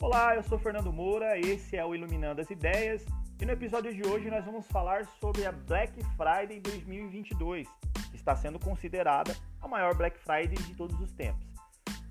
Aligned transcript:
Olá, 0.00 0.34
eu 0.34 0.42
sou 0.42 0.58
Fernando 0.58 0.92
Moura, 0.92 1.38
esse 1.38 1.76
é 1.76 1.84
o 1.84 1.94
Iluminando 1.94 2.40
as 2.40 2.50
Ideias 2.50 3.06
e 3.40 3.44
no 3.44 3.52
episódio 3.52 3.94
de 3.94 4.06
hoje 4.06 4.28
nós 4.28 4.44
vamos 4.44 4.66
falar 4.66 5.06
sobre 5.20 5.46
a 5.46 5.52
Black 5.52 5.92
Friday 6.16 6.60
2022, 6.60 7.68
que 8.10 8.16
está 8.16 8.34
sendo 8.34 8.58
considerada 8.58 9.34
a 9.62 9.68
maior 9.68 9.94
Black 9.94 10.18
Friday 10.18 10.56
de 10.56 10.74
todos 10.74 11.00
os 11.00 11.12
tempos. 11.12 11.46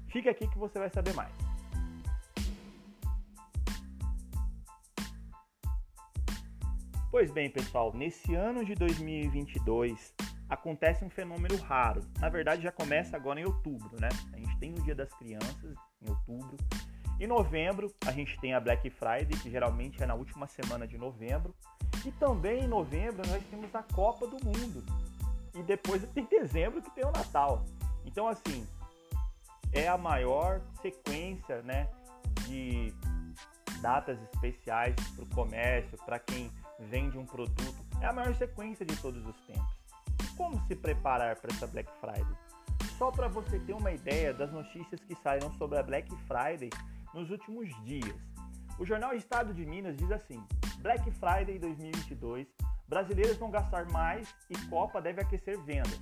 Fica 0.08 0.32
aqui 0.32 0.48
que 0.48 0.58
você 0.58 0.80
vai 0.80 0.90
saber 0.90 1.14
mais. 1.14 1.34
Pois 7.12 7.32
bem, 7.32 7.50
pessoal, 7.50 7.94
nesse 7.94 8.34
ano 8.34 8.66
de 8.66 8.76
2022 8.76 10.16
acontece 10.50 11.04
um 11.04 11.10
fenômeno 11.10 11.58
raro. 11.58 12.02
Na 12.20 12.30
verdade, 12.30 12.64
já 12.64 12.72
começa 12.72 13.18
agora 13.18 13.42
em 13.42 13.46
outubro, 13.46 14.00
né? 14.00 14.10
A 14.32 14.38
gente 14.38 14.58
tem 14.58 14.72
o 14.72 14.82
Dia 14.82 14.96
das 14.96 15.14
Crianças 15.14 15.76
em 16.02 16.10
outubro. 16.10 16.58
Em 17.24 17.28
novembro, 17.28 17.90
a 18.06 18.12
gente 18.12 18.38
tem 18.42 18.54
a 18.54 18.60
Black 18.60 18.90
Friday, 18.90 19.40
que 19.42 19.50
geralmente 19.50 20.04
é 20.04 20.06
na 20.06 20.14
última 20.14 20.46
semana 20.46 20.86
de 20.86 20.98
novembro. 20.98 21.56
E 22.06 22.12
também 22.12 22.66
em 22.66 22.68
novembro 22.68 23.26
nós 23.30 23.42
temos 23.50 23.74
a 23.74 23.82
Copa 23.82 24.28
do 24.28 24.46
Mundo. 24.46 24.84
E 25.56 25.64
depois 25.64 26.04
tem 26.14 26.26
dezembro 26.26 26.82
que 26.82 26.92
tem 26.92 27.06
o 27.06 27.12
Natal. 27.14 27.64
Então, 28.06 28.28
assim, 28.28 28.68
é 29.72 29.88
a 29.88 29.98
maior 29.98 30.60
sequência, 30.82 31.62
né, 31.62 31.88
de 32.46 32.94
datas 33.82 34.22
especiais 34.24 34.94
para 35.16 35.24
o 35.24 35.30
comércio, 35.30 35.98
para 36.06 36.20
quem 36.20 36.52
vende 36.78 37.18
um 37.18 37.26
produto. 37.26 37.86
É 38.02 38.06
a 38.06 38.12
maior 38.12 38.36
sequência 38.36 38.86
de 38.86 38.98
todos 38.98 39.26
os 39.26 39.40
tempos. 39.48 39.74
Como 40.36 40.62
se 40.68 40.76
preparar 40.76 41.38
para 41.38 41.56
essa 41.56 41.68
Black 41.68 41.90
Friday? 42.02 42.36
Só 42.98 43.12
para 43.12 43.30
você 43.30 43.60
ter 43.60 43.72
uma 43.72 43.94
ideia 43.94 44.34
das 44.34 44.52
notícias 44.52 45.00
que 45.06 45.16
saíram 45.24 45.54
sobre 45.54 45.80
a 45.80 45.84
Black 45.84 46.14
Friday 46.28 46.70
nos 47.14 47.30
últimos 47.30 47.70
dias. 47.84 48.16
O 48.80 48.86
jornal 48.86 49.14
Estado 49.14 49.54
de 49.54 49.66
Minas 49.66 49.96
diz 49.96 50.12
assim: 50.12 50.44
Black 50.80 51.10
Friday 51.12 51.60
2022, 51.60 52.48
brasileiros 52.88 53.38
vão 53.38 53.52
gastar 53.52 53.90
mais 53.92 54.34
e 54.50 54.58
Copa 54.68 55.02
deve 55.02 55.22
aquecer 55.22 55.60
vendas. 55.62 56.00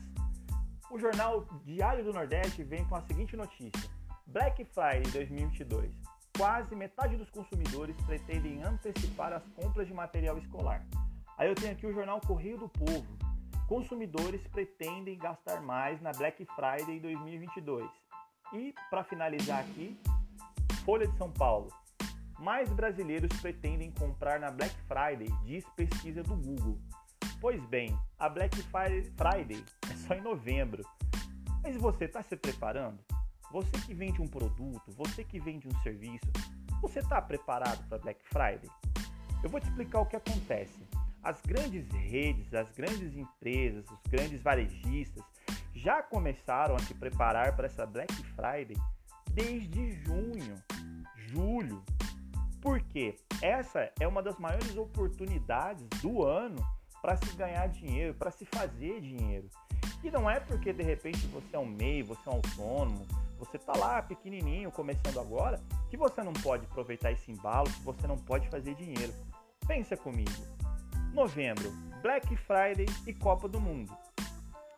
O 0.90 0.98
jornal 0.98 1.46
Diário 1.64 2.04
do 2.04 2.14
Nordeste 2.14 2.64
vem 2.64 2.86
com 2.86 2.96
a 2.96 3.02
seguinte 3.02 3.36
notícia: 3.36 3.90
Black 4.26 4.64
Friday 4.66 5.12
2022, 5.12 5.94
quase 6.38 6.76
metade 6.76 7.18
dos 7.18 7.30
consumidores 7.30 7.96
pretendem 8.06 8.64
antecipar 8.64 9.34
as 9.34 9.44
compras 9.56 9.88
de 9.88 9.94
material 9.94 10.38
escolar. 10.38 10.86
Aí 11.38 11.50
eu 11.50 11.56
tenho 11.56 11.74
aqui 11.74 11.86
o 11.86 11.94
jornal 11.94 12.22
Correio 12.22 12.58
do 12.58 12.70
Povo. 12.70 13.08
Consumidores 13.68 14.46
pretendem 14.48 15.18
gastar 15.18 15.62
mais 15.62 16.02
na 16.02 16.12
Black 16.12 16.46
Friday 16.56 17.00
2022. 17.00 17.90
E, 18.54 18.76
para 18.90 19.04
finalizar 19.06 19.62
aqui, 19.62 19.98
Folha 20.86 21.08
de 21.08 21.16
São 21.18 21.32
Paulo. 21.32 21.72
Mais 22.40 22.68
brasileiros 22.74 23.30
pretendem 23.40 23.92
comprar 23.92 24.40
na 24.40 24.50
Black 24.50 24.76
Friday, 24.88 25.30
diz 25.44 25.64
pesquisa 25.76 26.24
do 26.24 26.36
Google. 26.36 26.80
Pois 27.40 27.64
bem, 27.68 27.96
a 28.18 28.28
Black 28.28 28.56
Friday 28.64 29.64
é 29.92 29.96
só 29.96 30.16
em 30.16 30.22
novembro. 30.22 30.84
Mas 31.64 31.78
você 31.78 32.06
está 32.06 32.24
se 32.24 32.36
preparando? 32.36 32.98
Você 33.52 33.72
que 33.86 33.94
vende 33.94 34.22
um 34.22 34.28
produto, 34.28 34.92
você 34.98 35.24
que 35.24 35.40
vende 35.40 35.68
um 35.68 35.82
serviço, 35.82 36.32
você 36.82 37.00
está 37.00 37.22
preparado 37.22 37.88
para 37.88 38.00
Black 38.00 38.24
Friday? 38.26 38.70
Eu 39.44 39.50
vou 39.50 39.60
te 39.60 39.68
explicar 39.68 40.02
o 40.02 40.06
que 40.08 40.16
acontece. 40.16 40.88
As 41.22 41.40
grandes 41.42 41.88
redes, 41.92 42.52
as 42.56 42.72
grandes 42.72 43.16
empresas, 43.16 43.86
os 43.92 44.02
grandes 44.10 44.42
varejistas 44.42 45.24
já 45.76 46.02
começaram 46.02 46.76
a 46.76 46.80
se 46.80 46.96
preparar 46.96 47.56
para 47.56 47.68
essa 47.68 47.86
Black 47.86 48.12
Friday 48.36 48.76
desde 49.34 49.92
junho, 50.04 50.56
julho. 51.16 51.84
Porque 52.62 53.16
essa 53.42 53.92
é 54.00 54.08
uma 54.08 54.22
das 54.22 54.38
maiores 54.38 54.76
oportunidades 54.78 55.88
do 56.02 56.24
ano 56.24 56.64
para 57.02 57.18
se 57.18 57.36
ganhar 57.36 57.68
dinheiro, 57.68 58.14
para 58.14 58.30
se 58.30 58.46
fazer 58.46 59.02
dinheiro. 59.02 59.50
E 60.04 60.12
não 60.12 60.30
é 60.30 60.40
porque 60.40 60.72
de 60.72 60.84
repente 60.84 61.26
você 61.28 61.56
é 61.56 61.60
um 61.60 61.66
MEI, 61.66 62.04
você 62.04 62.22
é 62.28 62.32
um 62.32 62.36
autônomo, 62.36 63.08
você 63.40 63.58
está 63.58 63.74
lá 63.74 64.02
pequenininho, 64.02 64.72
começando 64.72 65.20
agora, 65.20 65.60
que 65.90 65.98
você 65.98 66.22
não 66.22 66.34
pode 66.34 66.66
aproveitar 66.66 67.12
esse 67.12 67.32
embalo, 67.32 67.70
que 67.72 67.82
você 67.82 68.06
não 68.06 68.18
pode 68.18 68.48
fazer 68.50 68.76
dinheiro. 68.76 69.14
Pensa 69.68 69.98
comigo. 69.98 70.32
Novembro, 71.14 71.72
Black 72.02 72.36
Friday 72.36 72.86
e 73.08 73.14
Copa 73.14 73.48
do 73.48 73.60
Mundo. 73.60 73.92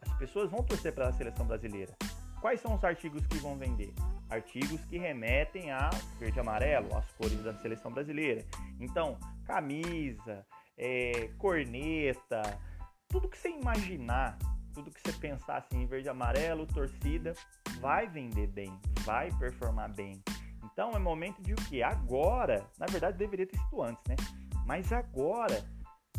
As 0.02 0.14
pessoas 0.18 0.50
vão 0.50 0.64
torcer 0.64 0.94
para 0.94 1.10
a 1.10 1.14
seleção 1.14 1.46
brasileira. 1.46 1.94
Quais 2.42 2.62
são 2.62 2.76
os 2.76 2.84
artigos 2.84 3.26
que 3.28 3.38
vão 3.38 3.58
vender? 3.58 3.94
Artigos 4.34 4.84
que 4.86 4.98
remetem 4.98 5.72
a 5.72 5.92
verde 6.18 6.38
e 6.38 6.40
amarelo, 6.40 6.96
as 6.98 7.12
cores 7.12 7.44
da 7.44 7.54
seleção 7.54 7.92
brasileira. 7.92 8.44
Então, 8.80 9.18
camisa, 9.46 10.44
é, 10.76 11.30
corneta, 11.38 12.42
tudo 13.08 13.30
que 13.30 13.38
você 13.38 13.50
imaginar, 13.50 14.38
tudo 14.74 14.90
que 14.90 15.00
você 15.00 15.14
pensar 15.14 15.58
assim 15.58 15.84
em 15.84 15.86
verde 15.86 16.08
e 16.08 16.10
amarelo, 16.10 16.66
torcida, 16.66 17.34
vai 17.80 18.08
vender 18.08 18.48
bem, 18.48 18.76
vai 19.02 19.30
performar 19.38 19.94
bem. 19.94 20.20
Então 20.64 20.92
é 20.92 21.00
momento 21.00 21.40
de 21.44 21.54
o 21.54 21.56
que? 21.56 21.84
Agora, 21.84 22.66
na 22.80 22.88
verdade 22.88 23.18
deveria 23.18 23.46
ter 23.46 23.60
sido 23.60 23.84
antes, 23.84 24.04
né? 24.08 24.16
Mas 24.66 24.92
agora, 24.92 25.64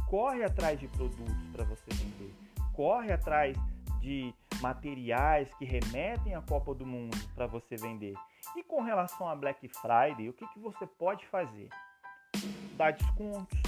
corre 0.08 0.44
atrás 0.44 0.78
de 0.78 0.86
produtos 0.86 1.46
para 1.52 1.64
você 1.64 1.90
vender, 1.92 2.32
corre 2.72 3.12
atrás 3.12 3.56
de 4.00 4.32
materiais 4.60 5.48
que 5.58 5.64
remetem 5.64 6.34
à 6.34 6.42
Copa 6.42 6.74
do 6.74 6.86
Mundo 6.86 7.16
para 7.34 7.46
você 7.46 7.76
vender. 7.76 8.14
E 8.56 8.62
com 8.62 8.82
relação 8.82 9.28
a 9.28 9.34
Black 9.34 9.68
Friday, 9.68 10.28
o 10.28 10.32
que, 10.32 10.46
que 10.48 10.58
você 10.58 10.86
pode 10.86 11.26
fazer? 11.26 11.68
Dar 12.76 12.92
descontos. 12.92 13.58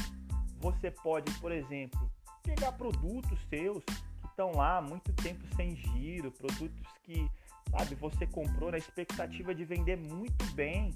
Você 0.60 0.90
pode, 0.90 1.32
por 1.40 1.52
exemplo, 1.52 2.10
pegar 2.42 2.72
produtos 2.72 3.38
seus 3.48 3.84
que 3.84 4.26
estão 4.28 4.52
lá 4.52 4.78
há 4.78 4.82
muito 4.82 5.12
tempo 5.14 5.42
sem 5.54 5.76
giro, 5.76 6.30
produtos 6.30 6.86
que, 7.02 7.28
sabe, 7.70 7.94
você 7.96 8.26
comprou 8.26 8.70
na 8.70 8.78
expectativa 8.78 9.54
de 9.54 9.64
vender 9.64 9.96
muito 9.96 10.44
bem, 10.54 10.92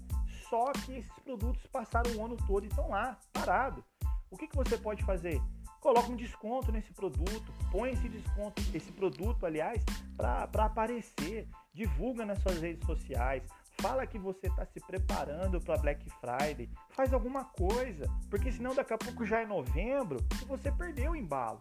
só 0.49 0.73
que 0.73 0.99
esses 0.99 1.19
produtos 1.21 1.65
passaram 1.67 2.11
o 2.17 2.25
ano 2.25 2.37
todo 2.47 2.65
e 2.65 2.69
estão 2.69 2.89
lá, 2.89 3.19
parado. 3.33 3.85
O 4.31 4.37
que, 4.37 4.47
que 4.47 4.57
você 4.57 4.79
pode 4.79 5.05
fazer? 5.05 5.41
Coloca 5.81 6.11
um 6.11 6.17
desconto 6.17 6.71
nesse 6.71 6.93
produto, 6.93 7.53
põe 7.73 7.91
esse 7.91 8.09
desconto, 8.09 8.63
esse 8.75 8.93
produto, 8.93 9.47
aliás, 9.47 9.83
para 10.17 10.65
aparecer, 10.65 11.49
divulga 11.73 12.25
nas 12.27 12.39
suas 12.41 12.61
redes 12.61 12.87
sociais, 12.87 13.43
fala 13.81 14.07
que 14.07 14.19
você 14.19 14.47
está 14.47 14.67
se 14.67 14.79
preparando 14.81 15.61
para 15.61 15.79
Black 15.79 16.05
Friday, 16.21 16.71
faz 16.91 17.13
alguma 17.15 17.45
coisa, 17.45 18.07
porque 18.29 18.53
senão 18.53 18.75
daqui 18.75 18.93
a 18.93 18.99
pouco 18.99 19.25
já 19.25 19.41
é 19.41 19.47
novembro 19.47 20.19
e 20.43 20.45
você 20.45 20.71
perdeu 20.71 21.13
o 21.13 21.17
embalo, 21.17 21.59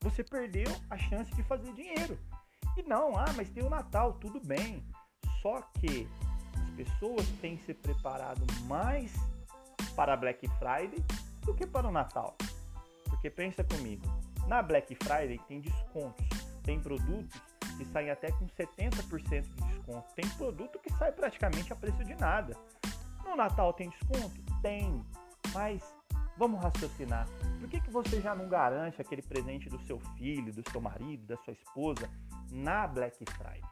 você 0.00 0.24
perdeu 0.24 0.70
a 0.90 0.98
chance 0.98 1.32
de 1.34 1.42
fazer 1.44 1.72
dinheiro. 1.72 2.18
E 2.76 2.82
não, 2.82 3.16
ah, 3.16 3.32
mas 3.36 3.48
tem 3.50 3.62
o 3.62 3.70
Natal, 3.70 4.14
tudo 4.14 4.40
bem. 4.44 4.84
Só 5.40 5.62
que 5.78 6.08
as 6.60 6.70
pessoas 6.70 7.26
têm 7.40 7.56
se 7.58 7.72
preparado 7.72 8.44
mais 8.64 9.14
para 9.94 10.16
Black 10.16 10.48
Friday 10.58 11.04
do 11.42 11.54
que 11.54 11.66
para 11.66 11.86
o 11.86 11.92
Natal. 11.92 12.36
Porque 13.24 13.36
pensa 13.36 13.64
comigo, 13.64 14.04
na 14.46 14.60
Black 14.60 14.94
Friday 14.96 15.40
tem 15.48 15.58
descontos, 15.58 16.26
tem 16.62 16.78
produtos 16.78 17.40
que 17.78 17.84
saem 17.86 18.10
até 18.10 18.30
com 18.30 18.46
70% 18.48 19.42
de 19.44 19.62
desconto, 19.62 20.14
tem 20.14 20.28
produto 20.36 20.78
que 20.78 20.92
sai 20.92 21.10
praticamente 21.10 21.72
a 21.72 21.76
preço 21.76 22.04
de 22.04 22.14
nada. 22.16 22.54
No 23.24 23.34
Natal 23.34 23.72
tem 23.72 23.88
desconto? 23.88 24.30
Tem, 24.60 25.02
mas 25.54 25.82
vamos 26.36 26.62
raciocinar. 26.62 27.26
Por 27.58 27.66
que, 27.70 27.80
que 27.80 27.90
você 27.90 28.20
já 28.20 28.34
não 28.34 28.46
garante 28.46 29.00
aquele 29.00 29.22
presente 29.22 29.70
do 29.70 29.80
seu 29.86 29.98
filho, 30.18 30.52
do 30.52 30.70
seu 30.70 30.82
marido, 30.82 31.24
da 31.24 31.38
sua 31.38 31.54
esposa 31.54 32.06
na 32.52 32.86
Black 32.86 33.24
Friday? 33.24 33.62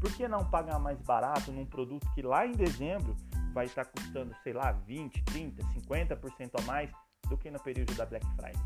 Por 0.00 0.10
que 0.14 0.26
não 0.26 0.48
pagar 0.48 0.78
mais 0.78 0.98
barato 1.02 1.52
num 1.52 1.66
produto 1.66 2.10
que 2.14 2.22
lá 2.22 2.46
em 2.46 2.52
dezembro 2.52 3.14
vai 3.52 3.66
estar 3.66 3.84
custando, 3.84 4.34
sei 4.42 4.54
lá, 4.54 4.72
20, 4.72 5.22
30, 5.24 5.62
50% 5.62 6.52
a 6.58 6.62
mais 6.62 6.90
do 7.32 7.38
que 7.38 7.50
no 7.50 7.58
período 7.58 7.94
da 7.94 8.04
Black 8.04 8.26
Friday. 8.36 8.62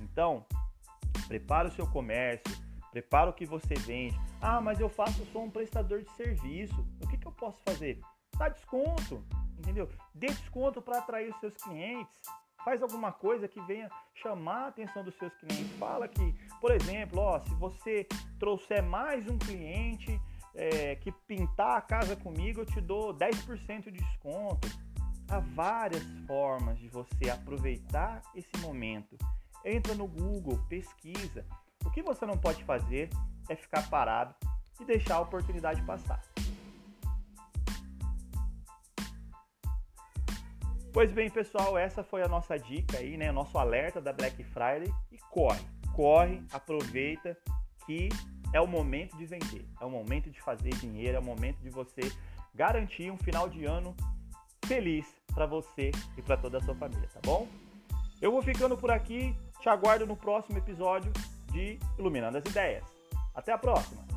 Então, 0.00 0.46
prepara 1.26 1.66
o 1.66 1.72
seu 1.72 1.86
comércio, 1.86 2.56
prepara 2.92 3.28
o 3.28 3.32
que 3.32 3.44
você 3.44 3.74
vende. 3.74 4.18
Ah, 4.40 4.60
mas 4.60 4.78
eu 4.78 4.88
faço 4.88 5.26
sou 5.32 5.42
um 5.42 5.50
prestador 5.50 6.02
de 6.02 6.10
serviço. 6.12 6.86
O 7.02 7.08
que, 7.08 7.16
que 7.16 7.26
eu 7.26 7.32
posso 7.32 7.60
fazer? 7.66 8.00
Dá 8.38 8.48
desconto, 8.48 9.24
entendeu? 9.58 9.88
Dê 10.14 10.28
desconto 10.28 10.80
para 10.80 10.98
atrair 10.98 11.30
os 11.30 11.40
seus 11.40 11.54
clientes. 11.54 12.14
Faz 12.64 12.82
alguma 12.82 13.10
coisa 13.10 13.48
que 13.48 13.60
venha 13.62 13.90
chamar 14.14 14.64
a 14.64 14.68
atenção 14.68 15.02
dos 15.02 15.16
seus 15.16 15.34
clientes. 15.34 15.76
Fala 15.78 16.06
que, 16.06 16.34
por 16.60 16.70
exemplo, 16.70 17.20
ó, 17.20 17.40
se 17.40 17.54
você 17.54 18.06
trouxer 18.38 18.82
mais 18.82 19.28
um 19.28 19.38
cliente 19.38 20.20
é, 20.54 20.94
que 20.96 21.10
pintar 21.26 21.78
a 21.78 21.80
casa 21.80 22.14
comigo, 22.14 22.60
eu 22.60 22.66
te 22.66 22.80
dou 22.80 23.12
10% 23.12 23.84
de 23.84 23.90
desconto 23.90 24.68
Há 25.30 25.40
várias 25.40 26.02
formas 26.26 26.78
de 26.78 26.88
você 26.88 27.28
aproveitar 27.28 28.22
esse 28.34 28.56
momento. 28.62 29.14
Entra 29.62 29.94
no 29.94 30.06
Google, 30.06 30.58
pesquisa. 30.70 31.44
O 31.84 31.90
que 31.90 32.02
você 32.02 32.24
não 32.24 32.38
pode 32.38 32.64
fazer 32.64 33.10
é 33.46 33.54
ficar 33.54 33.86
parado 33.90 34.34
e 34.80 34.86
deixar 34.86 35.16
a 35.16 35.20
oportunidade 35.20 35.82
passar. 35.82 36.22
Pois 40.94 41.12
bem, 41.12 41.28
pessoal, 41.28 41.76
essa 41.76 42.02
foi 42.02 42.22
a 42.22 42.28
nossa 42.28 42.56
dica 42.56 42.96
aí, 42.96 43.18
né? 43.18 43.30
Nosso 43.30 43.58
alerta 43.58 44.00
da 44.00 44.14
Black 44.14 44.42
Friday. 44.44 44.90
E 45.12 45.18
corre, 45.30 45.60
corre, 45.94 46.42
aproveita 46.50 47.36
que 47.84 48.08
é 48.54 48.60
o 48.62 48.66
momento 48.66 49.14
de 49.18 49.26
vender, 49.26 49.68
é 49.78 49.84
o 49.84 49.90
momento 49.90 50.30
de 50.30 50.40
fazer 50.40 50.70
dinheiro, 50.76 51.16
é 51.16 51.20
o 51.20 51.24
momento 51.24 51.58
de 51.58 51.68
você 51.68 52.00
garantir 52.54 53.10
um 53.10 53.18
final 53.18 53.46
de 53.46 53.66
ano 53.66 53.94
feliz 54.64 55.17
para 55.34 55.46
você 55.46 55.90
e 56.16 56.22
para 56.22 56.36
toda 56.36 56.58
a 56.58 56.60
sua 56.62 56.74
família, 56.74 57.08
tá 57.12 57.20
bom? 57.24 57.46
Eu 58.20 58.32
vou 58.32 58.42
ficando 58.42 58.76
por 58.76 58.90
aqui, 58.90 59.34
te 59.60 59.68
aguardo 59.68 60.06
no 60.06 60.16
próximo 60.16 60.58
episódio 60.58 61.12
de 61.52 61.78
Iluminando 61.98 62.38
as 62.38 62.44
Ideias. 62.44 62.84
Até 63.34 63.52
a 63.52 63.58
próxima! 63.58 64.07